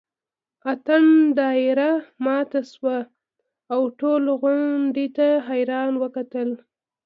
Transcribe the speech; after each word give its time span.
اتڼ 0.71 1.03
دایره 1.39 1.91
ماته 2.25 2.59
شوه 2.71 2.97
او 3.73 3.81
ټولو 3.99 4.31
غونډۍ 4.41 5.07
ته 5.17 5.27
حیران 5.47 5.93
وکتل. 6.03 6.49